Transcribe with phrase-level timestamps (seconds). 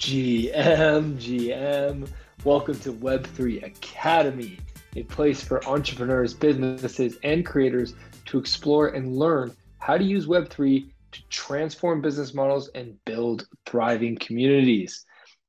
[0.00, 2.08] GM, GM.
[2.42, 4.58] Welcome to Web3 Academy,
[4.96, 7.92] a place for entrepreneurs, businesses, and creators
[8.24, 14.16] to explore and learn how to use Web3 to transform business models and build thriving
[14.16, 15.04] communities.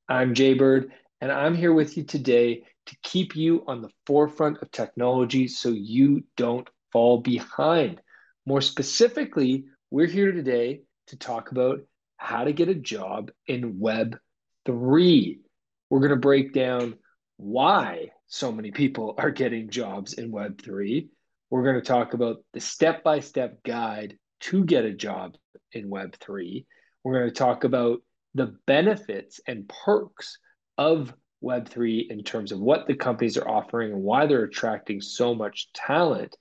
[0.10, 0.92] I'm Jay Bird,
[1.22, 5.70] and I'm here with you today to keep you on the forefront of technology so
[5.70, 8.02] you don't fall behind.
[8.46, 11.80] More specifically, we're here today to talk about
[12.18, 14.20] how to get a job in Web3
[14.66, 15.42] Three,
[15.90, 16.96] we're going to break down
[17.38, 21.08] why so many people are getting jobs in Web3.
[21.50, 25.36] We're going to talk about the step by step guide to get a job
[25.74, 26.66] in Web3.
[27.04, 28.00] We're going to talk about
[28.36, 30.38] the benefits and perks
[30.78, 35.36] of Web3 in terms of what the companies are offering and why they're attracting so
[35.36, 36.36] much talent.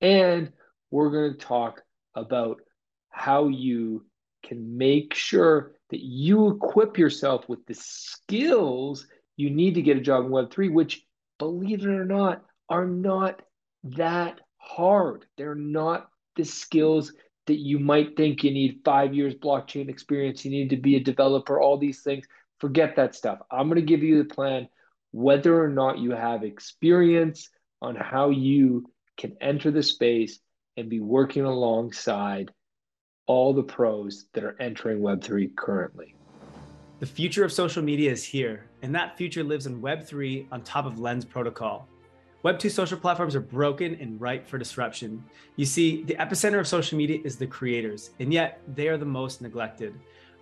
[0.00, 0.52] And
[0.90, 1.82] we're going to talk
[2.14, 2.58] about
[3.10, 4.06] how you
[4.42, 10.00] can make sure that you equip yourself with the skills you need to get a
[10.00, 11.04] job in Web3, which,
[11.38, 13.42] believe it or not, are not
[13.84, 15.26] that hard.
[15.36, 17.12] They're not the skills
[17.46, 21.00] that you might think you need five years blockchain experience, you need to be a
[21.00, 22.26] developer, all these things.
[22.58, 23.38] Forget that stuff.
[23.50, 24.68] I'm going to give you the plan,
[25.12, 27.48] whether or not you have experience
[27.80, 30.40] on how you can enter the space
[30.76, 32.50] and be working alongside
[33.26, 36.14] all the pros that are entering Web3 currently.
[37.00, 40.86] The future of social media is here, and that future lives in Web3 on top
[40.86, 41.88] of Lens Protocol.
[42.44, 45.22] Web2 social platforms are broken and ripe for disruption.
[45.56, 49.04] You see, the epicenter of social media is the creators, and yet they are the
[49.04, 49.94] most neglected.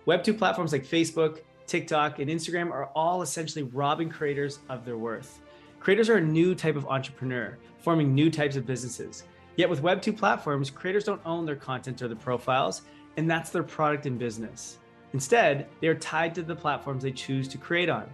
[0.07, 5.39] Web2 platforms like Facebook, TikTok, and Instagram are all essentially robbing creators of their worth.
[5.79, 9.23] Creators are a new type of entrepreneur, forming new types of businesses.
[9.57, 12.81] Yet with Web2 platforms, creators don't own their content or their profiles,
[13.17, 14.79] and that's their product and business.
[15.13, 18.09] Instead, they are tied to the platforms they choose to create on.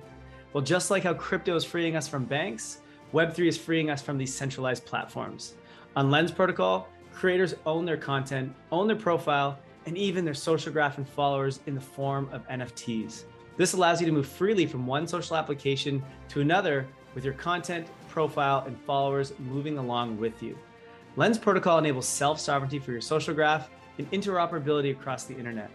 [0.54, 2.82] Well, just like how crypto is freeing us from banks,
[3.14, 5.56] Web3 is freeing us from these centralized platforms.
[5.96, 10.98] On Lens Protocol, creators own their content, own their profile, and even their social graph
[10.98, 13.24] and followers in the form of NFTs.
[13.58, 17.88] This allows you to move freely from one social application to another with your content,
[18.10, 20.58] profile, and followers moving along with you.
[21.18, 25.70] Lens Protocol enables self sovereignty for your social graph and interoperability across the internet.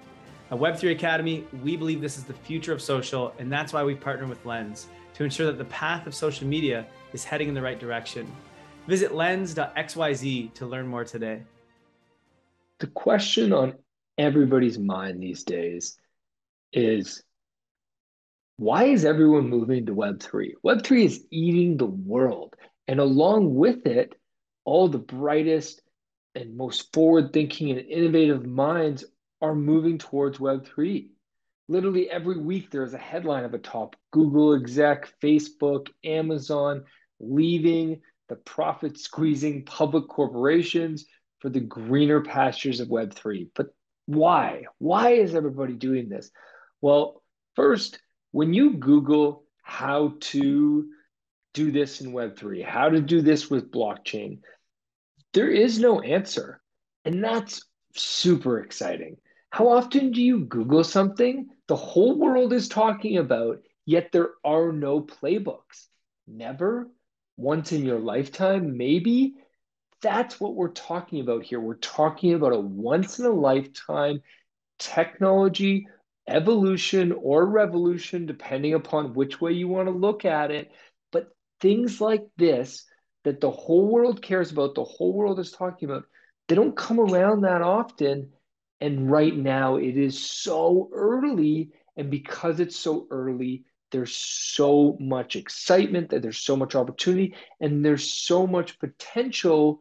[0.50, 3.94] At Web3 Academy, we believe this is the future of social, and that's why we
[3.94, 7.60] partner with Lens to ensure that the path of social media is heading in the
[7.60, 8.30] right direction.
[8.86, 11.42] Visit lens.xyz to learn more today.
[12.78, 13.74] The question on
[14.16, 15.98] everybody's mind these days
[16.72, 17.22] is
[18.58, 20.52] why is everyone moving to Web3?
[20.64, 22.54] Web3 is eating the world.
[22.88, 24.14] And along with it,
[24.66, 25.80] all the brightest
[26.34, 29.04] and most forward thinking and innovative minds
[29.40, 31.08] are moving towards Web3.
[31.68, 36.84] Literally every week, there's a headline of a top Google exec, Facebook, Amazon
[37.18, 41.06] leaving the profit squeezing public corporations
[41.38, 43.48] for the greener pastures of Web3.
[43.54, 43.68] But
[44.06, 44.64] why?
[44.78, 46.30] Why is everybody doing this?
[46.80, 47.22] Well,
[47.54, 48.00] first,
[48.32, 50.88] when you Google how to
[51.54, 54.40] do this in Web3, how to do this with blockchain,
[55.36, 56.62] there is no answer.
[57.04, 57.62] And that's
[57.94, 59.18] super exciting.
[59.50, 64.72] How often do you Google something the whole world is talking about, yet there are
[64.72, 65.88] no playbooks?
[66.26, 66.88] Never?
[67.36, 68.78] Once in your lifetime?
[68.78, 69.34] Maybe?
[70.00, 71.60] That's what we're talking about here.
[71.60, 74.22] We're talking about a once in a lifetime
[74.78, 75.86] technology
[76.26, 80.72] evolution or revolution, depending upon which way you want to look at it.
[81.12, 81.28] But
[81.60, 82.86] things like this
[83.26, 86.04] that the whole world cares about, the whole world is talking about,
[86.46, 88.30] they don't come around that often.
[88.80, 91.72] And right now, it is so early.
[91.96, 97.84] And because it's so early, there's so much excitement, that there's so much opportunity, and
[97.84, 99.80] there's so much potential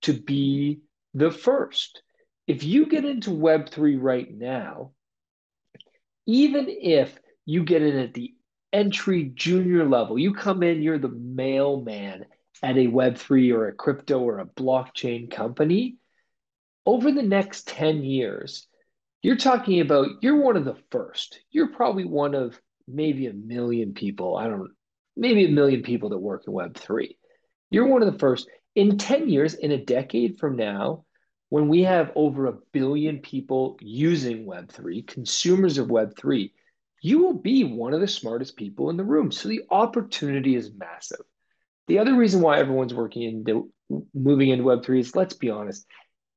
[0.00, 0.80] to be
[1.12, 2.02] the first.
[2.46, 4.92] If you get into Web3 right now,
[6.26, 8.32] even if you get in at the
[8.72, 12.24] entry junior level, you come in, you're the mailman
[12.62, 15.96] at a Web3 or a crypto or a blockchain company,
[16.84, 18.66] over the next 10 years,
[19.22, 21.40] you're talking about you're one of the first.
[21.50, 24.36] You're probably one of maybe a million people.
[24.36, 24.70] I don't
[25.16, 27.16] maybe a million people that work in Web3.
[27.70, 28.48] You're one of the first.
[28.74, 31.04] In 10 years, in a decade from now,
[31.48, 36.52] when we have over a billion people using Web3, consumers of Web3,
[37.00, 39.30] you will be one of the smartest people in the room.
[39.30, 41.24] So the opportunity is massive.
[41.88, 43.70] The other reason why everyone's working into
[44.14, 45.86] moving into Web3 is let's be honest,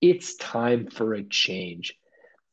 [0.02, 1.96] it's time for a change.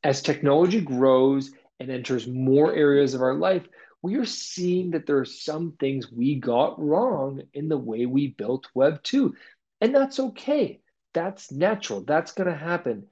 [0.02, 3.66] As technology grows and enters more areas of our life,
[4.02, 8.28] we are seeing that there are some things we got wrong in the way we
[8.28, 9.34] built Web 2.
[9.80, 10.80] And that's okay.
[11.12, 12.02] That's natural.
[12.02, 13.06] That's going to happen.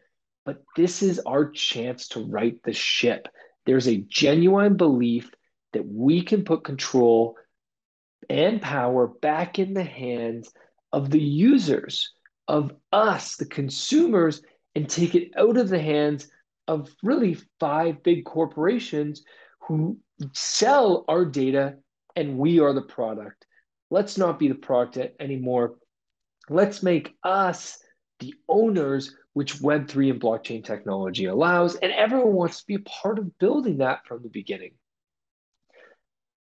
[0.44, 3.28] But this is our chance to right the ship.
[3.66, 5.30] There's a genuine belief
[5.72, 7.36] that we can put control
[8.28, 10.52] and power back in the hands
[10.92, 12.12] of the users,
[12.48, 14.42] of us, the consumers,
[14.74, 16.28] and take it out of the hands
[16.66, 19.22] of really five big corporations
[19.60, 19.98] who
[20.32, 21.76] sell our data
[22.16, 23.44] and we are the product.
[23.90, 25.74] Let's not be the product anymore.
[26.48, 27.78] Let's make us
[28.20, 31.76] the owners, which Web3 and blockchain technology allows.
[31.76, 34.72] And everyone wants to be a part of building that from the beginning.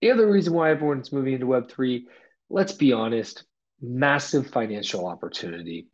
[0.02, 2.04] The other reason why everyone's moving into Web3,
[2.50, 3.44] let's be honest,
[3.82, 5.88] massive financial opportunity.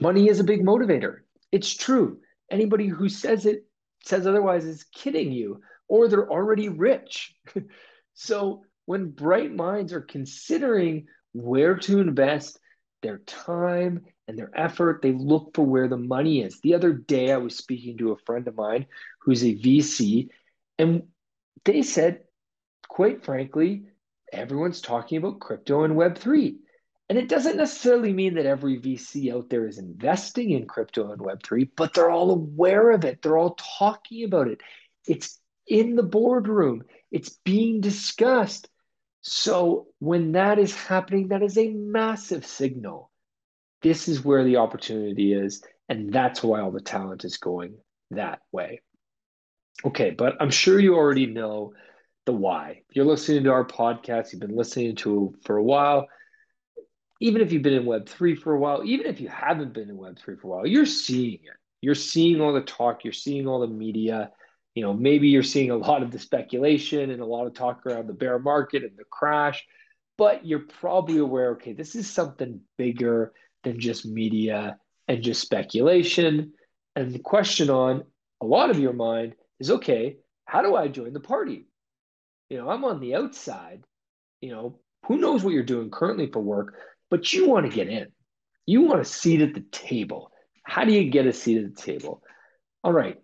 [0.00, 1.20] Money is a big motivator.
[1.50, 2.18] It's true.
[2.50, 3.66] Anybody who says it
[4.04, 7.34] says otherwise is kidding you, or they're already rich.
[8.14, 12.58] so when bright minds are considering where to invest
[13.02, 16.60] their time and their effort, they look for where the money is.
[16.60, 18.86] The other day, I was speaking to a friend of mine
[19.20, 20.28] who's a VC,
[20.78, 21.04] and
[21.64, 22.20] they said,
[22.96, 23.82] quite frankly,
[24.32, 26.54] everyone's talking about crypto and Web3.
[27.10, 31.20] And it doesn't necessarily mean that every VC out there is investing in crypto and
[31.20, 33.20] Web3, but they're all aware of it.
[33.20, 34.62] They're all talking about it.
[35.06, 38.66] It's in the boardroom, it's being discussed.
[39.20, 43.10] So when that is happening, that is a massive signal.
[43.82, 45.62] This is where the opportunity is.
[45.90, 47.74] And that's why all the talent is going
[48.12, 48.80] that way.
[49.84, 51.74] Okay, but I'm sure you already know
[52.26, 52.82] the why.
[52.88, 56.06] If you're listening to our podcast, you've been listening to for a while
[57.20, 59.96] even if you've been in Web3 for a while, even if you haven't been in
[59.96, 61.56] Web3 for a while, you're seeing it.
[61.80, 64.30] You're seeing all the talk, you're seeing all the media.
[64.74, 67.86] You know, maybe you're seeing a lot of the speculation and a lot of talk
[67.86, 69.64] around the bear market and the crash,
[70.18, 73.32] but you're probably aware okay, this is something bigger
[73.64, 74.76] than just media
[75.08, 76.52] and just speculation.
[76.94, 78.04] And the question on
[78.42, 81.66] a lot of your mind is okay, how do I join the party?
[82.48, 83.82] You know, I'm on the outside.
[84.40, 86.74] You know, who knows what you're doing currently for work?
[87.10, 88.08] but you want to get in.
[88.66, 90.30] You want a seat at the table.
[90.64, 92.22] How do you get a seat at the table?
[92.82, 93.18] All right,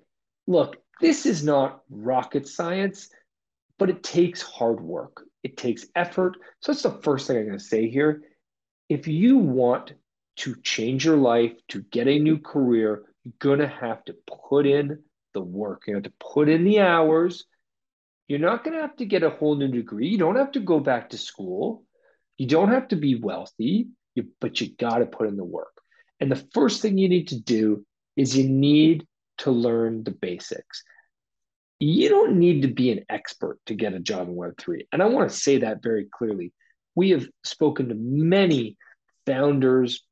[0.46, 3.08] look, this is not rocket science,
[3.78, 5.22] but it takes hard work.
[5.42, 6.36] It takes effort.
[6.60, 8.22] So that's the first thing I'm going to say here.
[8.88, 9.94] If you want
[10.38, 14.14] to change your life, to get a new career, you're going to have to
[14.48, 15.02] put in
[15.34, 15.82] the work.
[15.86, 17.44] You have to put in the hours.
[18.32, 20.08] You're not going to have to get a whole new degree.
[20.08, 21.84] You don't have to go back to school.
[22.38, 25.82] You don't have to be wealthy, you, but you got to put in the work.
[26.18, 27.84] And the first thing you need to do
[28.16, 29.06] is you need
[29.40, 30.82] to learn the basics.
[31.78, 34.86] You don't need to be an expert to get a job in Web3.
[34.92, 36.54] And I want to say that very clearly.
[36.94, 38.78] We have spoken to many
[39.26, 40.06] founders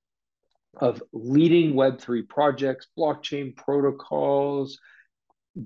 [0.76, 4.78] of leading Web3 projects, blockchain protocols,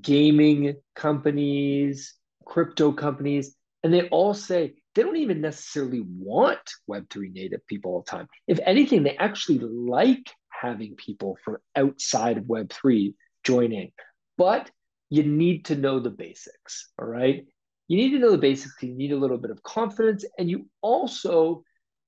[0.01, 2.15] gaming companies,
[2.45, 8.03] crypto companies, and they all say they don't even necessarily want Web3 native people all
[8.03, 8.29] the time.
[8.47, 13.15] If anything, they actually like having people from outside of Web3
[13.45, 13.93] joining.
[14.39, 14.71] But
[15.11, 17.45] you need to know the basics, all right?
[17.89, 18.75] You need to know the basics.
[18.83, 21.65] You need a little bit of confidence, and you also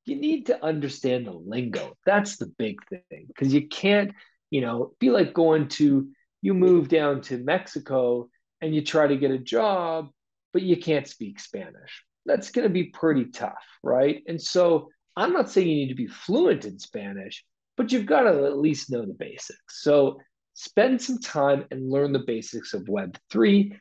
[0.07, 1.97] you need to understand the lingo.
[2.07, 4.13] That's the big thing because you can't,
[4.51, 6.09] you know, be like going to
[6.43, 8.29] you move down to Mexico
[8.61, 10.09] and you try to get a job,
[10.57, 14.23] but you can't speak Spanish that's going to be pretty tough, right?
[14.27, 17.45] And so I'm not saying you need to be fluent in Spanish,
[17.77, 19.83] but you've got to at least know the basics.
[19.83, 20.19] So
[20.55, 23.77] spend some time and learn the basics of Web3.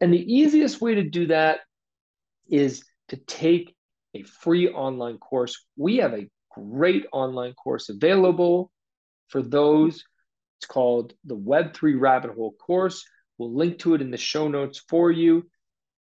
[0.00, 1.60] And the easiest way to do that
[2.50, 3.74] is to take
[4.14, 5.64] a free online course.
[5.76, 8.70] We have a great online course available
[9.28, 10.04] for those.
[10.58, 13.04] It's called the Web3 Rabbit Hole course.
[13.38, 15.48] We'll link to it in the show notes for you.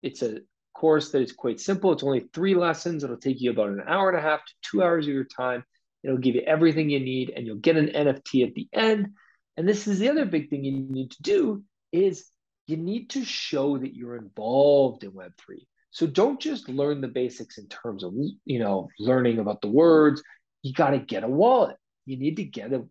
[0.02, 0.40] It's a
[0.74, 1.92] course that is quite simple.
[1.92, 3.04] It's only three lessons.
[3.04, 5.64] It'll take you about an hour and a half to two hours of your time.
[6.02, 9.10] It'll give you everything you need, and you'll get an NFT at the end.
[9.56, 12.26] And this is the other big thing you need to do is
[12.66, 15.66] you need to show that you're involved in Web3.
[15.90, 20.22] So don't just learn the basics in terms of you know learning about the words.
[20.62, 21.76] You got to get a wallet.
[22.06, 22.84] You need to get a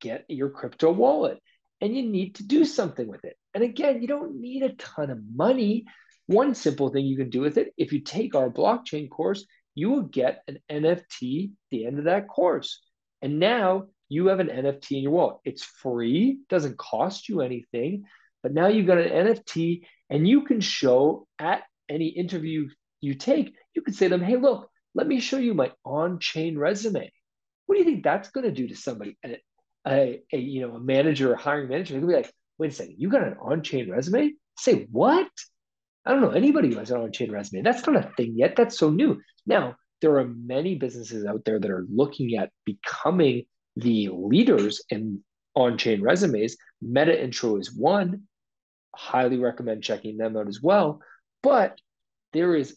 [0.00, 1.40] get your crypto wallet,
[1.80, 3.36] and you need to do something with it.
[3.54, 5.86] And again, you don't need a ton of money.
[6.30, 9.44] One simple thing you can do with it, if you take our blockchain course,
[9.74, 12.80] you will get an NFT at the end of that course.
[13.20, 15.38] And now you have an NFT in your wallet.
[15.44, 18.04] It's free, doesn't cost you anything,
[18.44, 22.68] but now you've got an NFT and you can show at any interview
[23.00, 26.56] you take, you can say to them, hey, look, let me show you my on-chain
[26.56, 27.10] resume.
[27.66, 29.36] What do you think that's going to do to somebody, a,
[29.84, 31.94] a, a you know a manager or hiring manager?
[31.94, 34.34] They're going to be like, wait a second, you got an on-chain resume?
[34.56, 35.28] Say what?
[36.06, 37.62] I don't know anybody who has an on-chain resume.
[37.62, 38.56] That's not a thing yet.
[38.56, 39.20] That's so new.
[39.46, 43.44] Now, there are many businesses out there that are looking at becoming
[43.76, 45.22] the leaders in
[45.54, 46.56] on-chain resumes.
[46.82, 48.22] Metaintro is one.
[48.94, 51.00] Highly recommend checking them out as well.
[51.42, 51.78] But
[52.32, 52.76] there is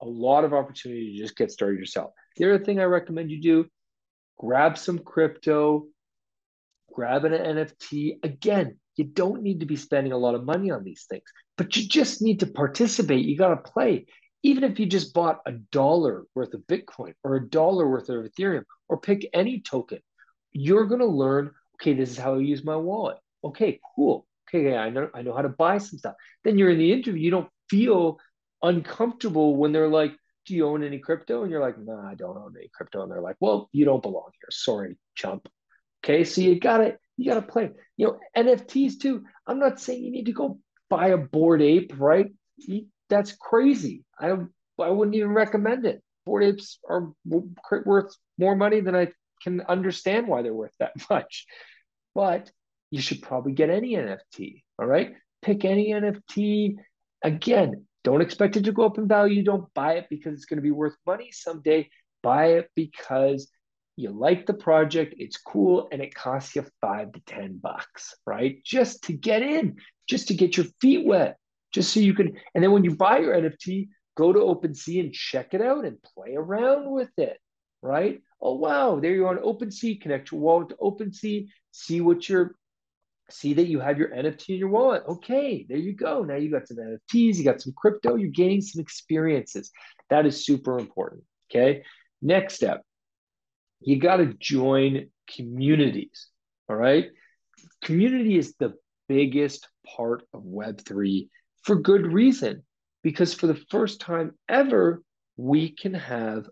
[0.00, 2.12] a lot of opportunity to just get started yourself.
[2.36, 3.66] The other thing I recommend you do,
[4.38, 5.86] grab some crypto,
[6.92, 8.18] grab an NFT.
[8.22, 11.22] Again, you don't need to be spending a lot of money on these things,
[11.56, 13.24] but you just need to participate.
[13.24, 14.06] You got to play.
[14.42, 18.24] Even if you just bought a dollar worth of Bitcoin or a dollar worth of
[18.24, 20.00] Ethereum or pick any token,
[20.50, 23.18] you're going to learn, okay, this is how I use my wallet.
[23.44, 24.26] Okay, cool.
[24.48, 26.14] Okay, I know I know how to buy some stuff.
[26.44, 28.18] Then you're in the interview, you don't feel
[28.62, 30.12] uncomfortable when they're like,
[30.46, 31.42] do you own any crypto?
[31.42, 33.02] And you're like, nah, I don't own any crypto.
[33.02, 34.48] And they're like, well, you don't belong here.
[34.50, 35.48] Sorry, chump.
[36.04, 37.70] Okay, so you gotta you gotta play.
[37.96, 39.24] You know, NFTs too.
[39.46, 40.58] I'm not saying you need to go
[40.92, 42.26] buy a Bored Ape, right?
[43.08, 44.04] That's crazy.
[44.18, 44.36] I
[44.78, 46.02] I wouldn't even recommend it.
[46.26, 49.08] Bored Apes are worth more money than I
[49.42, 51.46] can understand why they're worth that much.
[52.14, 52.50] But
[52.90, 54.62] you should probably get any NFT.
[54.78, 56.76] All right, pick any NFT.
[57.24, 59.42] Again, don't expect it to go up in value.
[59.42, 61.88] Don't buy it because it's going to be worth money someday.
[62.22, 63.48] Buy it because
[63.96, 68.62] you like the project, it's cool, and it costs you five to 10 bucks, right?
[68.64, 69.76] Just to get in,
[70.08, 71.36] just to get your feet wet,
[71.72, 72.36] just so you can.
[72.54, 76.02] And then when you buy your NFT, go to OpenSea and check it out and
[76.02, 77.38] play around with it,
[77.82, 78.22] right?
[78.40, 82.56] Oh, wow, there you're on OpenSea, connect your wallet to OpenSea, see what your
[83.30, 85.02] see that you have your NFT in your wallet.
[85.08, 86.22] Okay, there you go.
[86.22, 89.70] Now you got some NFTs, you got some crypto, you're gaining some experiences.
[90.10, 91.22] That is super important.
[91.50, 91.82] Okay.
[92.20, 92.82] Next step,
[93.84, 96.28] you got to join communities.
[96.68, 97.06] All right.
[97.82, 98.74] Community is the
[99.08, 101.28] biggest part of Web3
[101.62, 102.62] for good reason,
[103.02, 105.02] because for the first time ever,
[105.36, 106.46] we can have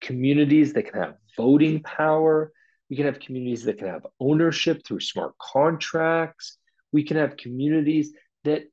[0.00, 2.52] communities that can have voting power,
[2.88, 6.56] we can have communities that can have ownership through smart contracts.
[6.92, 8.64] We can have communities that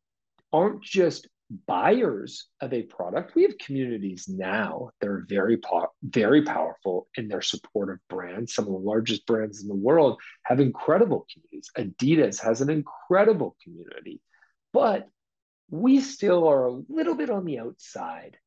[0.51, 3.35] aren't just buyers of a product.
[3.35, 8.53] We have communities now that are very po- very powerful in their support of brands.
[8.53, 11.69] Some of the largest brands in the world have incredible communities.
[11.77, 14.19] Adidas has an incredible community,
[14.73, 15.07] but
[15.69, 18.37] we still are a little bit on the outside.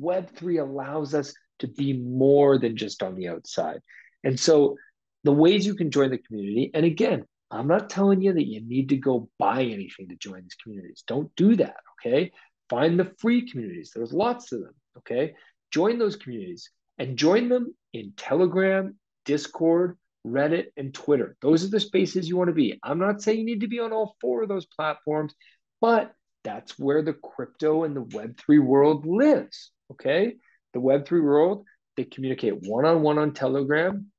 [0.00, 3.80] Web3 allows us to be more than just on the outside.
[4.22, 4.76] And so
[5.24, 6.70] the ways you can join the community.
[6.72, 10.42] And again, I'm not telling you that you need to go buy anything to join
[10.42, 11.02] these communities.
[11.06, 11.76] Don't do that.
[12.00, 12.32] Okay.
[12.68, 13.92] Find the free communities.
[13.94, 14.74] There's lots of them.
[14.98, 15.34] Okay.
[15.70, 21.36] Join those communities and join them in Telegram, Discord, Reddit, and Twitter.
[21.40, 22.78] Those are the spaces you want to be.
[22.82, 25.34] I'm not saying you need to be on all four of those platforms,
[25.80, 26.12] but
[26.44, 29.70] that's where the crypto and the Web3 world lives.
[29.92, 30.34] Okay.
[30.74, 31.64] The Web3 world,
[31.96, 34.10] they communicate one on one on Telegram.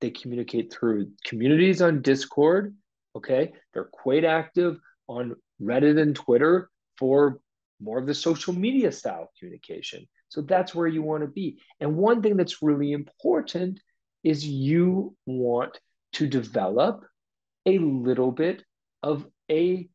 [0.00, 2.76] They communicate through communities on Discord.
[3.16, 3.52] Okay.
[3.72, 4.78] They're quite active
[5.08, 7.40] on Reddit and Twitter for
[7.80, 10.06] more of the social media style communication.
[10.28, 11.58] So that's where you want to be.
[11.80, 13.80] And one thing that's really important
[14.24, 15.78] is you want
[16.14, 17.04] to develop
[17.66, 18.62] a little bit
[19.02, 19.88] of a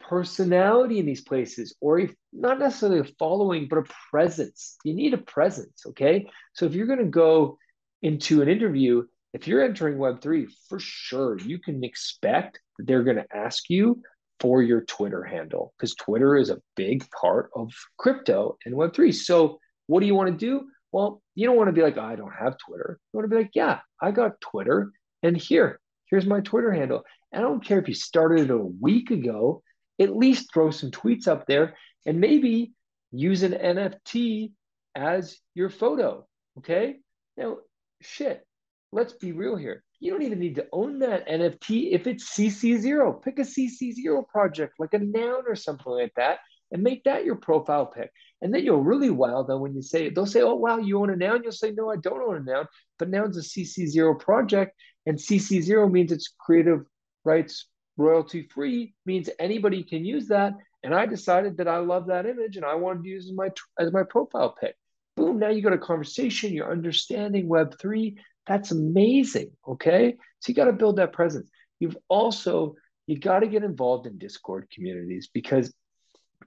[0.00, 5.14] personality in these places or if not necessarily a following but a presence you need
[5.14, 7.56] a presence okay so if you're going to go
[8.02, 13.16] into an interview if you're entering Web3, for sure, you can expect that they're going
[13.16, 14.02] to ask you
[14.40, 19.14] for your Twitter handle because Twitter is a big part of crypto and Web3.
[19.14, 20.66] So, what do you want to do?
[20.90, 22.98] Well, you don't want to be like, oh, I don't have Twitter.
[23.12, 24.90] You want to be like, yeah, I got Twitter,
[25.22, 27.02] and here, here's my Twitter handle.
[27.32, 29.62] And I don't care if you started it a week ago,
[30.00, 32.72] at least throw some tweets up there and maybe
[33.12, 34.52] use an NFT
[34.94, 36.26] as your photo.
[36.58, 36.96] Okay.
[37.36, 37.58] Now,
[38.02, 38.44] shit,
[38.92, 39.82] let's be real here.
[40.00, 43.22] You don't even need to own that NFT if it's CC0.
[43.22, 46.38] Pick a CC0 project like a noun or something like that
[46.70, 48.10] and make that your profile pic.
[48.40, 50.14] And then you'll really wow them when you say it.
[50.14, 51.42] They'll say, oh, wow, you own a noun.
[51.42, 52.66] You'll say, no, I don't own a noun.
[52.98, 54.76] But noun's a CC0 project.
[55.06, 56.84] And CC0 means it's creative
[57.24, 60.54] rights royalty free, means anybody can use that.
[60.82, 63.50] And I decided that I love that image and I wanted to use as my,
[63.78, 64.74] as my profile pic.
[65.16, 68.16] Boom, now you got a conversation, you're understanding Web3.
[68.46, 69.52] That's amazing.
[69.66, 70.16] Okay.
[70.40, 71.50] So you got to build that presence.
[71.78, 72.74] You've also,
[73.06, 75.72] you got to get involved in Discord communities because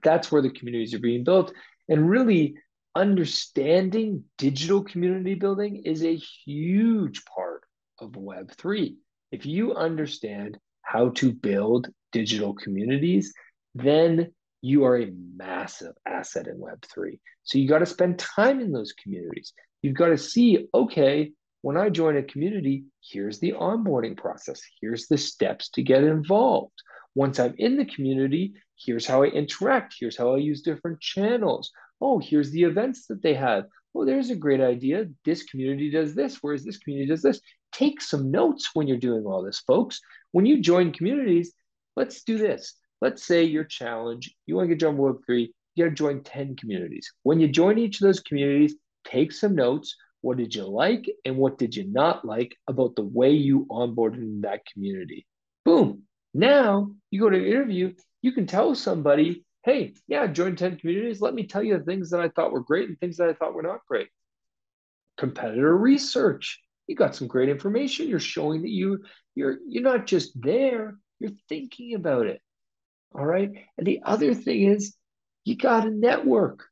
[0.02, 1.52] that's where the communities are being built.
[1.88, 2.56] And really,
[2.96, 7.62] understanding digital community building is a huge part
[7.98, 8.94] of Web3.
[9.30, 13.34] If you understand how to build digital communities,
[13.74, 17.18] then you are a massive asset in Web3.
[17.44, 19.52] So you got to spend time in those communities.
[19.82, 21.32] You've got to see, okay,
[21.66, 24.62] when I join a community, here's the onboarding process.
[24.80, 26.80] Here's the steps to get involved.
[27.16, 29.96] Once I'm in the community, here's how I interact.
[29.98, 31.72] Here's how I use different channels.
[32.00, 33.64] Oh, here's the events that they have.
[33.96, 35.06] Oh, there's a great idea.
[35.24, 37.40] This community does this, whereas this community does this.
[37.72, 40.00] Take some notes when you're doing all this, folks.
[40.30, 41.52] When you join communities,
[41.96, 42.74] let's do this.
[43.00, 46.54] Let's say your challenge, you want to get John Web3, you got to join 10
[46.54, 47.12] communities.
[47.24, 49.96] When you join each of those communities, take some notes.
[50.26, 54.16] What did you like and what did you not like about the way you onboarded
[54.16, 55.24] in that community?
[55.64, 56.02] Boom.
[56.34, 60.78] Now you go to an interview, you can tell somebody, hey, yeah, I joined 10
[60.78, 61.20] communities.
[61.20, 63.34] Let me tell you the things that I thought were great and things that I
[63.34, 64.08] thought were not great.
[65.16, 66.60] Competitor research.
[66.88, 68.08] You got some great information.
[68.08, 69.04] You're showing that you
[69.36, 72.40] you're you're not just there, you're thinking about it.
[73.14, 73.52] All right.
[73.78, 74.96] And the other thing is
[75.44, 76.64] you got to network.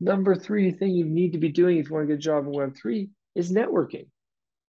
[0.00, 2.46] Number three thing you need to be doing if you want to get a job
[2.46, 4.06] in Web3 is networking.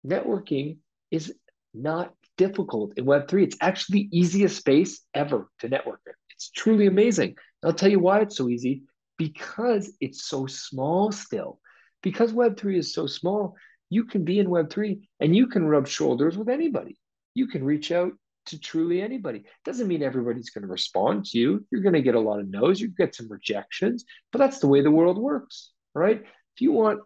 [0.05, 0.77] Networking
[1.09, 1.33] is
[1.73, 3.43] not difficult in Web3.
[3.43, 6.13] It's actually the easiest space ever to network in.
[6.31, 7.29] It's truly amazing.
[7.63, 8.83] And I'll tell you why it's so easy
[9.17, 11.59] because it's so small still.
[12.03, 13.55] Because Web3 is so small,
[13.89, 16.97] you can be in Web3 and you can rub shoulders with anybody.
[17.33, 18.13] You can reach out
[18.47, 19.43] to truly anybody.
[19.63, 21.65] Doesn't mean everybody's going to respond to you.
[21.71, 24.67] You're going to get a lot of no's, you get some rejections, but that's the
[24.67, 26.21] way the world works, right?
[26.21, 26.99] If you want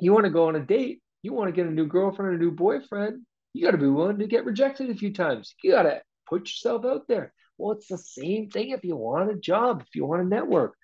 [0.00, 2.34] you want to go on a date, you want to get a new girlfriend, or
[2.34, 5.54] a new boyfriend, you got to be willing to get rejected a few times.
[5.62, 7.32] You got to put yourself out there.
[7.58, 10.74] Well, it's the same thing if you want a job, if you want a network.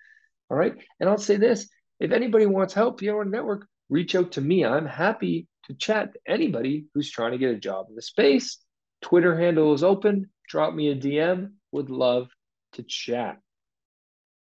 [0.49, 0.75] All right.
[0.99, 1.67] And I'll say this
[1.99, 4.63] if anybody wants help, you want to network, reach out to me.
[4.63, 8.57] I'm happy to chat to anybody who's trying to get a job in the space.
[9.01, 10.29] Twitter handle is open.
[10.47, 11.51] Drop me a DM.
[11.71, 12.29] Would love
[12.73, 13.39] to chat.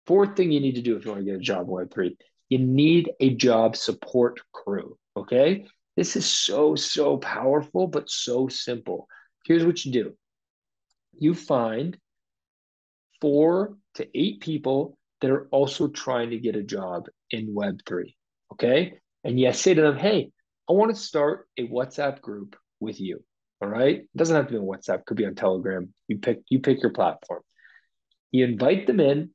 [0.07, 2.15] Fourth thing you need to do if you want to get a job in Web3,
[2.49, 4.97] you need a job support crew.
[5.17, 5.65] Okay.
[5.95, 9.07] This is so, so powerful, but so simple.
[9.45, 10.13] Here's what you do
[11.17, 11.97] you find
[13.21, 18.13] four to eight people that are also trying to get a job in Web3.
[18.51, 18.99] Okay.
[19.23, 20.31] And yes, say to them, hey,
[20.69, 23.23] I want to start a WhatsApp group with you.
[23.61, 23.97] All right.
[23.97, 25.93] It doesn't have to be on WhatsApp, it could be on Telegram.
[26.07, 27.41] You pick you pick your platform.
[28.31, 29.31] You invite them in.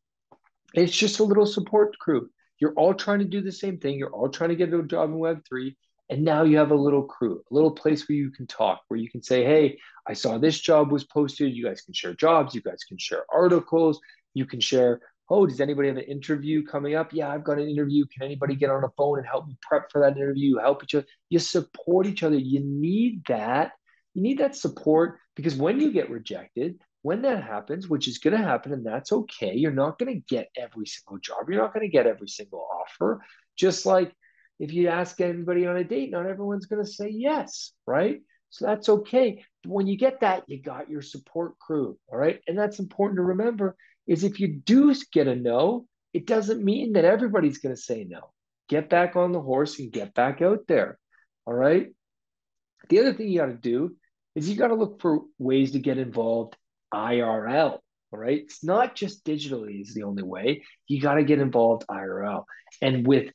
[0.75, 2.29] It's just a little support crew.
[2.61, 3.99] You're all trying to do the same thing.
[3.99, 5.75] You're all trying to get a job in Web3.
[6.11, 8.99] And now you have a little crew, a little place where you can talk, where
[8.99, 11.55] you can say, hey, I saw this job was posted.
[11.55, 12.55] You guys can share jobs.
[12.55, 14.01] You guys can share articles.
[14.35, 17.13] You can share, oh, does anybody have an interview coming up?
[17.13, 18.05] Yeah, I've got an interview.
[18.07, 20.59] Can anybody get on a phone and help me prep for that interview?
[20.59, 21.07] Help each other.
[21.31, 22.37] You support each other.
[22.37, 23.73] You need that
[24.15, 28.37] you need that support because when you get rejected, when that happens, which is going
[28.37, 31.49] to happen, and that's okay, you're not going to get every single job.
[31.49, 33.23] You're not going to get every single offer.
[33.57, 34.13] Just like
[34.59, 38.21] if you ask anybody on a date, not everyone's going to say yes, right?
[38.51, 39.45] So that's okay.
[39.65, 42.41] When you get that, you got your support crew, all right?
[42.47, 46.95] And that's important to remember is if you do get a no, it doesn't mean
[46.95, 48.33] that everybody's going to say no.
[48.69, 50.99] Get back on the horse and get back out there,
[51.47, 51.89] all right?
[52.89, 53.97] The other thing you got to do
[54.35, 56.57] is you got to look for ways to get involved
[56.93, 57.79] IRL.
[58.13, 58.41] right?
[58.43, 60.65] It's not just digitally is the only way.
[60.89, 62.45] You got to get involved IRL.
[62.83, 63.33] And with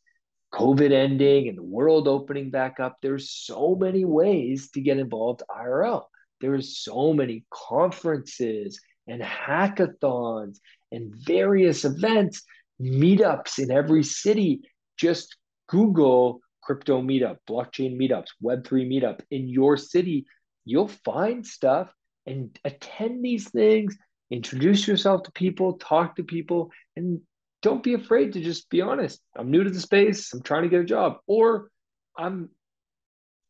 [0.53, 5.43] COVID ending and the world opening back up, there's so many ways to get involved
[5.49, 6.03] IRL.
[6.41, 10.57] There's so many conferences and hackathons
[10.91, 12.43] and various events,
[12.81, 14.61] meetups in every city.
[14.97, 15.35] Just
[15.67, 20.25] Google crypto meetup, blockchain meetups, Web3 meetup in your city
[20.65, 21.93] you'll find stuff
[22.25, 23.95] and attend these things,
[24.29, 27.21] introduce yourself to people, talk to people, and
[27.61, 29.21] don't be afraid to just be honest.
[29.37, 31.69] I'm new to the space, I'm trying to get a job, or
[32.17, 32.49] I'm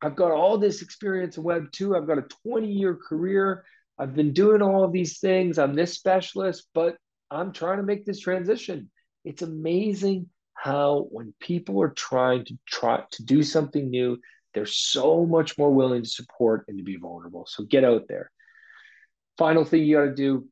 [0.02, 3.64] I've got all this experience in web 2, I've got a 20 year career,
[3.98, 6.98] I've been doing all of these things, I'm this specialist, but
[7.32, 8.92] I'm trying to make this transition.
[9.24, 14.20] It's amazing how when people are trying to try to do something new,
[14.56, 17.46] they're so much more willing to support and to be vulnerable.
[17.48, 18.32] So get out there.
[19.38, 20.48] Final thing you got to do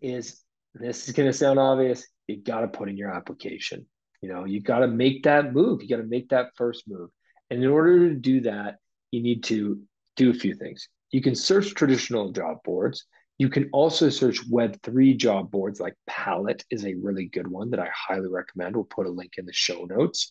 [0.00, 0.40] is
[0.74, 2.06] this is going to sound obvious.
[2.26, 3.86] You got to put in your application.
[4.22, 5.82] You know, you got to make that move.
[5.82, 7.10] You got to make that first move.
[7.50, 8.76] And in order to do that,
[9.10, 9.80] you need to
[10.16, 10.88] do a few things.
[11.10, 13.04] You can search traditional job boards.
[13.38, 17.80] You can also search Web3 job boards like Pallet is a really good one that
[17.80, 18.74] I highly recommend.
[18.74, 20.30] We'll put a link in the show notes.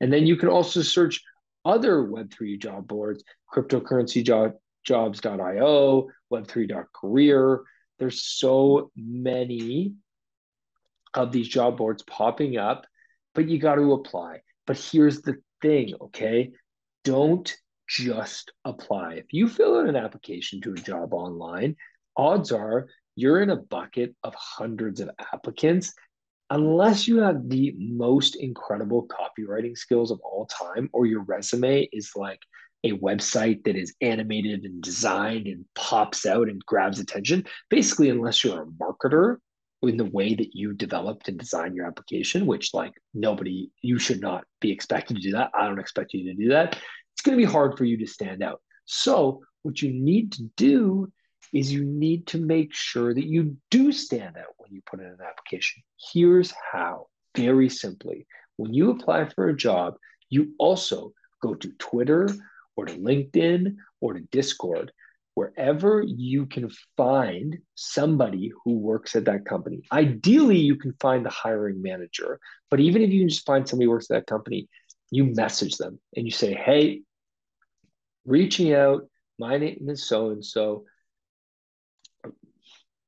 [0.00, 1.22] And then you can also search
[1.68, 3.22] other Web3 job boards,
[3.54, 4.52] cryptocurrency job,
[4.84, 7.58] jobs.io, web3.career.
[7.98, 9.92] There's so many
[11.12, 12.86] of these job boards popping up,
[13.34, 14.40] but you got to apply.
[14.66, 16.52] But here's the thing, okay?
[17.04, 17.54] Don't
[17.86, 19.14] just apply.
[19.14, 21.76] If you fill out an application to a job online,
[22.16, 25.92] odds are you're in a bucket of hundreds of applicants
[26.50, 32.12] unless you have the most incredible copywriting skills of all time or your resume is
[32.16, 32.40] like
[32.84, 38.44] a website that is animated and designed and pops out and grabs attention basically unless
[38.44, 39.36] you're a marketer
[39.82, 44.20] in the way that you developed and designed your application which like nobody you should
[44.20, 45.50] not be expected to do that.
[45.54, 46.78] I don't expect you to do that.
[47.14, 48.60] It's going to be hard for you to stand out.
[48.84, 51.12] So what you need to do
[51.52, 55.06] is you need to make sure that you do stand out when you put in
[55.06, 55.82] an application.
[56.12, 57.06] Here's how
[57.36, 59.94] very simply when you apply for a job,
[60.28, 62.28] you also go to Twitter
[62.76, 64.92] or to LinkedIn or to Discord,
[65.34, 69.82] wherever you can find somebody who works at that company.
[69.92, 73.92] Ideally, you can find the hiring manager, but even if you just find somebody who
[73.92, 74.68] works at that company,
[75.10, 77.02] you message them and you say, Hey,
[78.24, 79.08] reaching out,
[79.38, 80.84] my name is so and so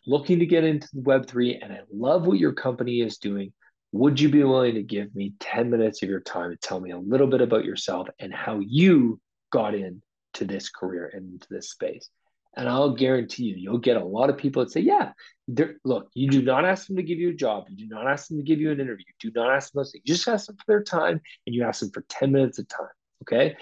[0.07, 3.53] looking to get into Web3 and I love what your company is doing.
[3.93, 6.93] Would you be willing to give me 10 minutes of your time to tell me
[6.93, 10.01] a little bit about yourself and how you got into
[10.41, 12.09] this career and into this space?
[12.57, 15.13] And I'll guarantee you, you'll get a lot of people that say, Yeah,
[15.85, 17.67] look, you do not ask them to give you a job.
[17.69, 19.05] You do not ask them to give you an interview.
[19.23, 20.03] You do not ask them those things.
[20.05, 22.69] You just ask them for their time and you ask them for 10 minutes of
[22.69, 22.89] time.
[23.23, 23.57] Okay.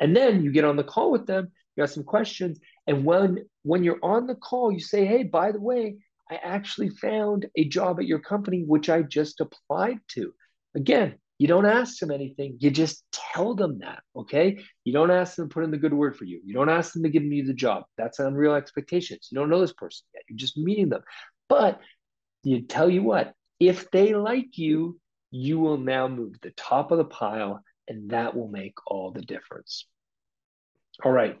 [0.00, 3.46] And then you get on the call with them, you ask some questions, and when
[3.62, 5.98] when you're on the call, you say, "Hey, by the way,
[6.30, 10.34] I actually found a job at your company which I just applied to."
[10.74, 12.58] Again, you don't ask them anything.
[12.60, 14.58] You just tell them that, okay?
[14.84, 16.40] You don't ask them to put in the good word for you.
[16.44, 17.84] You don't ask them to give you the job.
[17.96, 19.28] That's unreal expectations.
[19.30, 20.24] You don't know this person yet.
[20.28, 21.02] You're just meeting them.
[21.48, 21.80] But
[22.42, 26.92] you tell you what, if they like you, you will now move to the top
[26.92, 29.86] of the pile, and that will make all the difference.
[31.02, 31.38] All right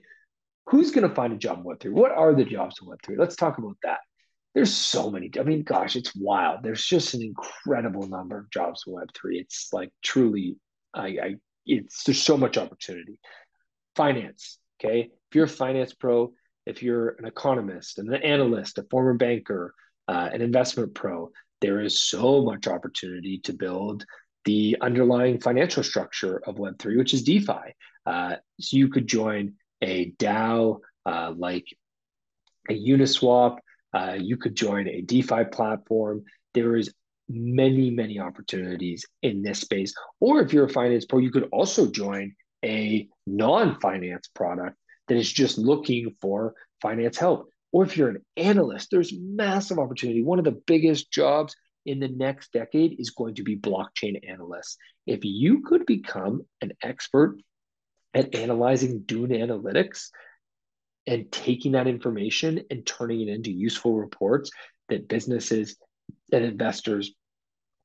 [0.66, 1.92] who's going to find a job in Web3?
[1.92, 3.18] What are the jobs in Web3?
[3.18, 4.00] Let's talk about that.
[4.54, 5.30] There's so many.
[5.38, 6.62] I mean, gosh, it's wild.
[6.62, 9.40] There's just an incredible number of jobs in Web3.
[9.40, 10.56] It's like truly,
[10.94, 11.34] I, I
[11.66, 13.18] it's there's so much opportunity.
[13.96, 15.10] Finance, okay.
[15.30, 16.32] If you're a finance pro,
[16.66, 19.74] if you're an economist, an analyst, a former banker,
[20.06, 24.04] uh, an investment pro, there is so much opportunity to build
[24.44, 27.74] the underlying financial structure of Web3, which is DeFi.
[28.06, 31.66] Uh, so you could join a DAO uh, like
[32.68, 33.58] a Uniswap.
[33.92, 36.24] Uh, you could join a DeFi platform.
[36.54, 36.92] There is
[37.28, 39.94] many, many opportunities in this space.
[40.20, 44.76] Or if you're a finance pro, you could also join a non-finance product
[45.08, 47.48] that is just looking for finance help.
[47.72, 50.22] Or if you're an analyst, there's massive opportunity.
[50.22, 51.54] One of the biggest jobs
[51.86, 54.76] in the next decade is going to be blockchain analysts.
[55.06, 57.36] If you could become an expert
[58.14, 60.08] at analyzing Dune analytics
[61.06, 64.50] and taking that information and turning it into useful reports
[64.88, 65.76] that businesses
[66.32, 67.12] and investors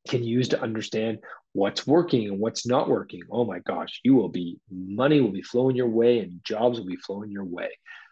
[0.08, 1.20] can use to understand
[1.54, 3.22] what's working and what's not working.
[3.30, 6.88] Oh my gosh, you will be money will be flowing your way and jobs will
[6.88, 7.70] be flowing your way.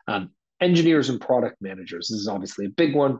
[0.07, 2.09] Um, engineers and product managers.
[2.09, 3.19] This is obviously a big one.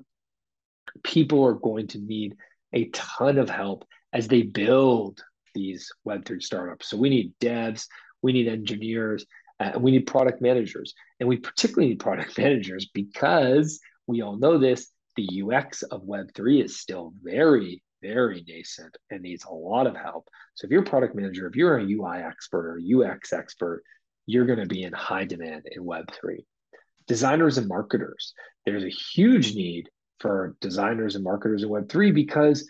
[1.04, 2.36] People are going to need
[2.74, 5.22] a ton of help as they build
[5.54, 6.90] these Web3 startups.
[6.90, 7.88] So we need devs,
[8.28, 9.26] we need engineers,
[9.62, 10.94] uh, we need product managers.
[11.22, 16.66] And we particularly need product managers because we all know this the UX of Web3
[16.66, 20.28] is still very, very nascent and needs a lot of help.
[20.56, 23.82] So if you're a product manager, if you're a UI expert or UX expert,
[24.26, 26.46] you're going to be in high demand in Web3.
[27.08, 28.34] Designers and marketers,
[28.66, 32.70] there's a huge need for designers and marketers in Web3 because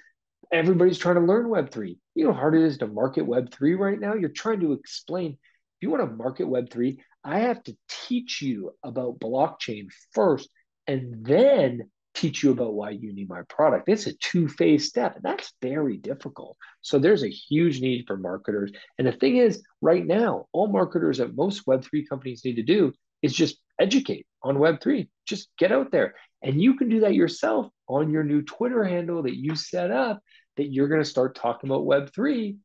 [0.52, 1.98] everybody's trying to learn Web3.
[2.16, 4.14] You know how hard it is to market Web3 right now?
[4.14, 8.72] You're trying to explain, if you want to market Web3, I have to teach you
[8.84, 10.50] about blockchain first
[10.88, 13.90] and then teach you about why you need my product.
[13.90, 16.58] It's a two phase step, and that's very difficult.
[16.82, 18.72] So there's a huge need for marketers.
[18.98, 22.94] And the thing is, right now, all marketers at most Web3 companies need to do
[23.22, 25.08] is just educate on Web3.
[25.26, 26.16] Just get out there.
[26.42, 30.22] And you can do that yourself on your new Twitter handle that you set up
[30.58, 32.58] that you're going to start talking about Web3.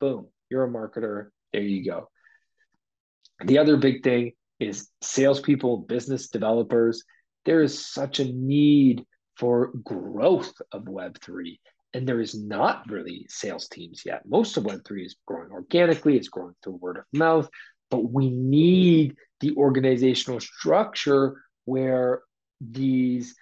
[0.00, 1.28] Boom, you're a marketer.
[1.52, 2.08] There you go.
[3.44, 7.02] The other big thing is salespeople, business developers.
[7.44, 9.04] there is such a need
[9.36, 11.58] for growth of Web3.
[11.94, 14.22] And there is not really sales teams yet.
[14.26, 17.48] Most of Web3 is growing organically, it's growing through word of mouth,
[17.90, 22.22] but we need the organizational structure where
[22.60, 23.34] these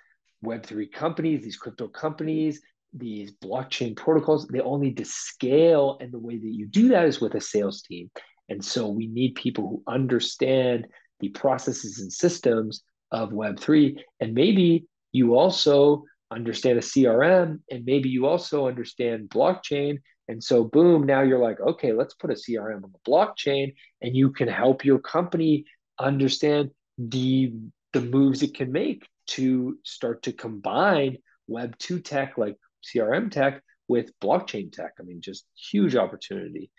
[0.44, 2.61] Web3 companies, these crypto companies,
[2.92, 5.98] these blockchain protocols, they all need to scale.
[6.00, 8.11] And the way that you do that is with a sales team.
[8.48, 10.87] And so we need people who understand
[11.20, 13.98] the processes and systems of Web3.
[14.20, 19.98] And maybe you also understand a CRM, and maybe you also understand blockchain.
[20.28, 24.16] And so, boom, now you're like, okay, let's put a CRM on the blockchain, and
[24.16, 25.64] you can help your company
[25.98, 27.52] understand the
[27.92, 33.62] the moves it can make to start to combine Web 2 tech like CRM tech
[33.87, 34.94] with blockchain tech.
[34.98, 36.70] I mean, just huge opportunity.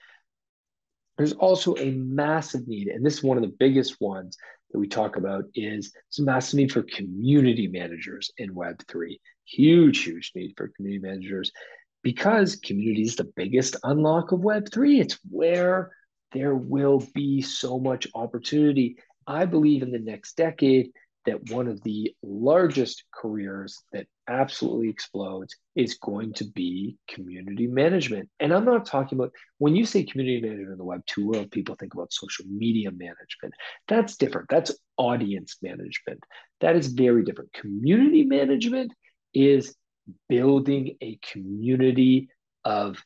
[1.17, 4.37] There's also a massive need, and this is one of the biggest ones
[4.71, 9.17] that we talk about is a massive need for community managers in Web3.
[9.45, 11.51] Huge, huge need for community managers
[12.05, 15.01] because community is the biggest unlock of Web3.
[15.01, 15.91] It's where
[16.33, 18.97] there will be so much opportunity.
[19.25, 20.91] I believe in the next decade,
[21.25, 28.29] that one of the largest careers that absolutely explodes is going to be community management.
[28.39, 31.49] And I'm not talking about when you say community management in the Web 2 world,
[31.49, 33.55] people think about social media management.
[33.87, 34.49] That's different.
[34.51, 36.23] That's audience management.
[36.61, 37.51] That is very different.
[37.53, 38.93] Community management
[39.33, 39.75] is
[40.29, 42.29] building a community
[42.63, 43.03] of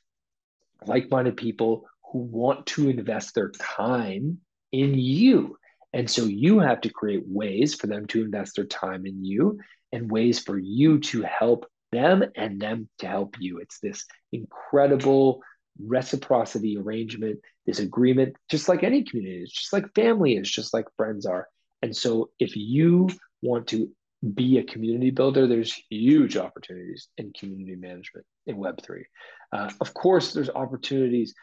[0.85, 4.39] like minded people who want to invest their time
[4.71, 5.57] in you
[5.93, 9.59] and so you have to create ways for them to invest their time in you
[9.91, 13.57] and ways for you to help them and them to help you.
[13.57, 15.41] It's this incredible
[15.83, 20.85] reciprocity arrangement, this agreement, just like any community is, just like family is, just like
[20.95, 21.47] friends are.
[21.81, 23.09] And so if you
[23.41, 23.89] want to
[24.33, 29.03] be a community builder, there's huge opportunities in community management in Web3.
[29.51, 31.33] Uh, of course, there's opportunities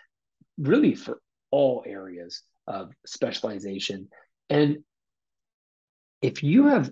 [0.59, 4.09] really for all areas of specialization.
[4.51, 4.79] And
[6.21, 6.91] if you have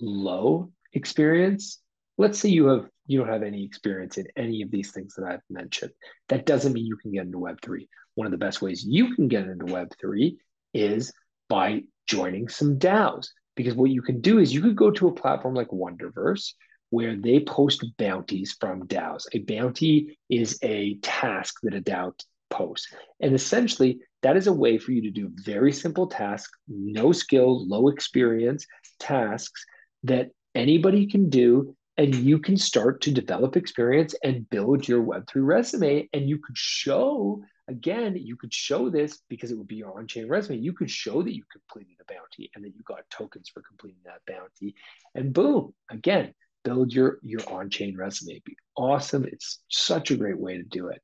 [0.00, 1.80] low experience,
[2.18, 5.26] let's say you have you don't have any experience in any of these things that
[5.26, 5.92] I've mentioned.
[6.28, 7.86] That doesn't mean you can get into Web3.
[8.16, 10.36] One of the best ways you can get into Web3
[10.74, 11.12] is
[11.48, 13.28] by joining some DAOs.
[13.56, 16.52] Because what you can do is you could go to a platform like Wonderverse
[16.90, 19.26] where they post bounties from DAOs.
[19.32, 22.12] A bounty is a task that a DAO
[22.50, 22.92] posts.
[23.20, 27.66] And essentially, that is a way for you to do very simple tasks, no skill,
[27.66, 28.66] low experience
[28.98, 29.64] tasks
[30.04, 31.74] that anybody can do.
[31.96, 36.08] And you can start to develop experience and build your Web3 resume.
[36.12, 40.06] And you could show, again, you could show this because it would be your on
[40.06, 40.58] chain resume.
[40.58, 44.00] You could show that you completed a bounty and that you got tokens for completing
[44.04, 44.74] that bounty.
[45.14, 48.32] And boom, again, build your, your on chain resume.
[48.32, 49.24] It'd be awesome.
[49.24, 51.00] It's such a great way to do it.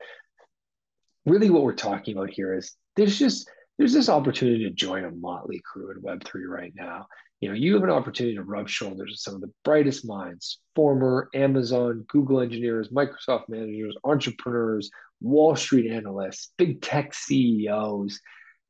[1.24, 3.48] Really, what we're talking about here is there's just
[3.78, 7.06] there's this opportunity to join a motley crew in Web3 right now.
[7.40, 10.60] You know, you have an opportunity to rub shoulders with some of the brightest minds,
[10.76, 14.90] former Amazon, Google engineers, Microsoft managers, entrepreneurs,
[15.22, 18.20] Wall Street analysts, big tech CEOs.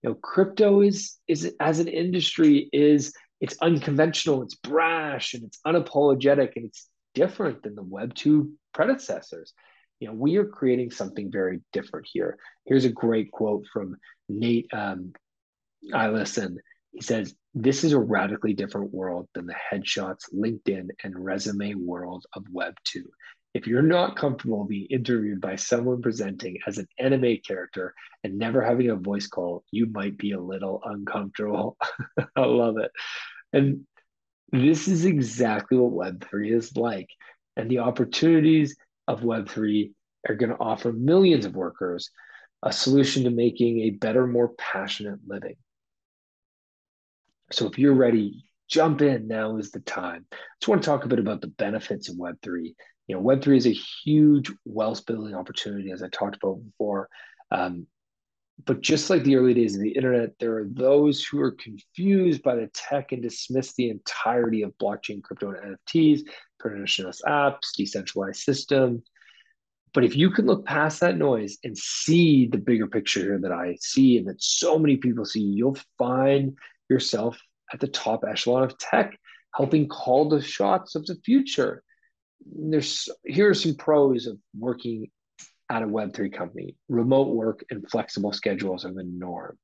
[0.02, 5.58] You know, crypto is is as an industry is it's unconventional, it's brash, and it's
[5.66, 9.52] unapologetic, and it's different than the Web two predecessors
[10.02, 12.36] you know, we are creating something very different here.
[12.64, 13.94] Here's a great quote from
[14.28, 15.12] Nate um,
[15.94, 16.56] Eielson.
[16.90, 22.26] He says, This is a radically different world than the headshots, LinkedIn, and resume world
[22.34, 23.04] of Web 2.
[23.54, 28.62] If you're not comfortable being interviewed by someone presenting as an anime character and never
[28.62, 31.76] having a voice call, you might be a little uncomfortable.
[32.36, 32.90] I love it.
[33.52, 33.86] And
[34.50, 37.08] this is exactly what Web3 is like.
[37.56, 39.92] And the opportunities of Web3
[40.28, 42.10] are going to offer millions of workers
[42.62, 45.56] a solution to making a better, more passionate living.
[47.50, 49.26] So if you're ready, jump in.
[49.26, 50.26] Now is the time.
[50.32, 52.74] I just want to talk a bit about the benefits of Web3.
[53.12, 57.10] You know, Web3 is a huge wealth building opportunity, as I talked about before.
[57.50, 57.86] Um,
[58.64, 62.42] but just like the early days of the internet, there are those who are confused
[62.42, 66.22] by the tech and dismiss the entirety of blockchain, crypto, and NFTs,
[66.58, 69.02] permissionless apps, decentralized systems.
[69.92, 73.52] But if you can look past that noise and see the bigger picture here that
[73.52, 76.56] I see and that so many people see, you'll find
[76.88, 77.38] yourself
[77.74, 79.18] at the top echelon of tech,
[79.54, 81.82] helping call the shots of the future.
[82.46, 85.08] There's here are some pros of working
[85.70, 86.76] at a Web3 company.
[86.88, 89.58] Remote work and flexible schedules are the norm.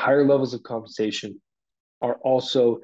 [0.00, 1.40] Higher levels of compensation
[2.00, 2.80] are also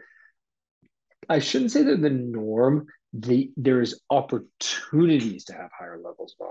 [1.28, 2.86] I shouldn't say they're the norm.
[3.12, 6.48] The there's opportunities to have higher levels of,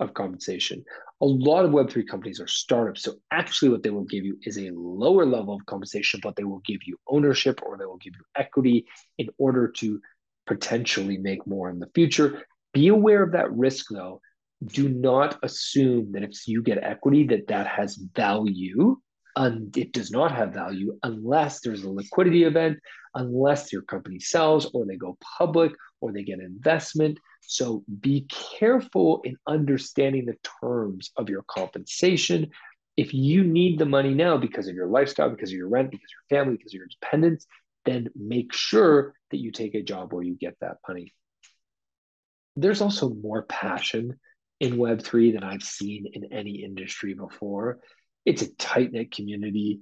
[0.00, 0.84] of compensation.
[1.22, 3.02] A lot of Web3 companies are startups.
[3.02, 6.44] So actually what they will give you is a lower level of compensation, but they
[6.44, 8.86] will give you ownership or they will give you equity
[9.18, 10.00] in order to
[10.46, 12.44] potentially make more in the future.
[12.72, 14.20] Be aware of that risk though.
[14.64, 18.96] Do not assume that if you get equity that that has value.
[19.36, 22.78] And it does not have value unless there's a liquidity event,
[23.14, 27.18] unless your company sells or they go public or they get investment.
[27.40, 28.26] So be
[28.58, 32.50] careful in understanding the terms of your compensation.
[32.96, 36.04] If you need the money now because of your lifestyle, because of your rent, because
[36.04, 37.46] of your family, because of your dependents,
[37.84, 41.12] then make sure that you take a job where you get that money.
[42.56, 44.18] There's also more passion
[44.60, 47.80] in Web3 than I've seen in any industry before.
[48.24, 49.80] It's a tight knit community.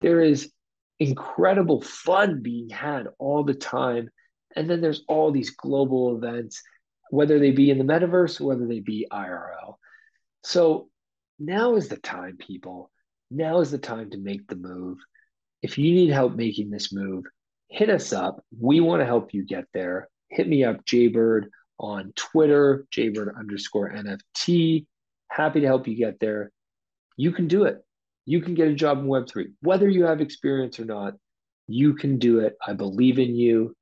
[0.00, 0.52] There is
[1.00, 4.10] incredible fun being had all the time.
[4.54, 6.62] And then there's all these global events,
[7.10, 9.76] whether they be in the metaverse, whether they be IRL.
[10.44, 10.88] So
[11.38, 12.90] now is the time, people.
[13.30, 14.98] Now is the time to make the move.
[15.64, 17.24] If you need help making this move,
[17.70, 18.44] hit us up.
[18.60, 20.10] We want to help you get there.
[20.28, 21.48] Hit me up, Jaybird,
[21.78, 24.84] on Twitter, Jaybird underscore NFT.
[25.30, 26.52] Happy to help you get there.
[27.16, 27.82] You can do it.
[28.26, 29.54] You can get a job in Web3.
[29.62, 31.14] Whether you have experience or not,
[31.66, 32.56] you can do it.
[32.66, 33.74] I believe in you.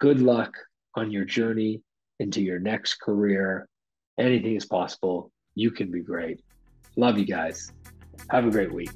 [0.00, 0.56] Good luck
[0.94, 1.82] on your journey
[2.18, 3.68] into your next career.
[4.18, 5.30] Anything is possible.
[5.54, 6.40] You can be great.
[6.96, 7.70] Love you guys.
[8.30, 8.88] Have a great week.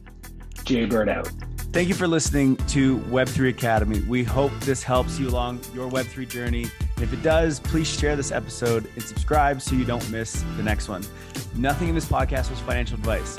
[0.70, 1.28] Jaybird out.
[1.72, 4.00] Thank you for listening to Web3 Academy.
[4.02, 6.66] We hope this helps you along your Web3 journey.
[6.98, 10.88] If it does, please share this episode and subscribe so you don't miss the next
[10.88, 11.04] one.
[11.56, 13.38] Nothing in this podcast was financial advice.